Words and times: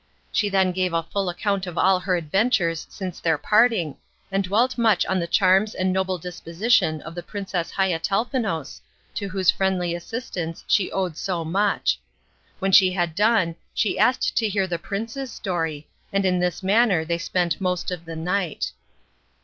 She 0.31 0.49
then 0.49 0.71
gave 0.71 0.93
a 0.93 1.03
full 1.03 1.29
account 1.29 1.67
of 1.67 1.77
all 1.77 1.99
her 1.99 2.15
adventures 2.15 2.87
since 2.89 3.19
their 3.19 3.37
parting, 3.37 3.97
and 4.31 4.43
dwelt 4.43 4.75
much 4.75 5.05
on 5.05 5.19
the 5.19 5.27
charms 5.27 5.75
and 5.75 5.93
noble 5.93 6.17
disposition 6.17 7.01
of 7.03 7.13
the 7.13 7.21
Princess 7.21 7.69
Haiatelnefous, 7.73 8.81
to 9.13 9.27
whose 9.29 9.51
friendly 9.51 9.93
assistance 9.93 10.63
she 10.65 10.91
owed 10.91 11.17
so 11.17 11.45
much. 11.45 11.99
When 12.57 12.71
she 12.71 12.93
had 12.93 13.13
done 13.13 13.55
she 13.75 13.99
asked 13.99 14.35
to 14.37 14.49
hear 14.49 14.65
the 14.65 14.79
prince's 14.79 15.31
story, 15.31 15.87
and 16.11 16.25
in 16.25 16.39
this 16.39 16.63
manner 16.63 17.05
they 17.05 17.19
spent 17.19 17.61
most 17.61 17.91
of 17.91 18.03
the 18.05 18.15
night. 18.15 18.71